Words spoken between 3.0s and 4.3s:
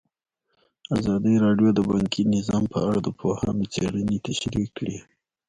د پوهانو څېړنې